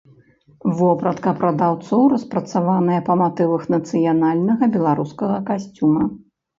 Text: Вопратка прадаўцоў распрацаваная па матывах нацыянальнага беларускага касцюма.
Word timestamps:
Вопратка 0.79 1.33
прадаўцоў 1.41 2.01
распрацаваная 2.15 3.05
па 3.13 3.21
матывах 3.23 3.71
нацыянальнага 3.77 4.75
беларускага 4.77 5.37
касцюма. 5.49 6.03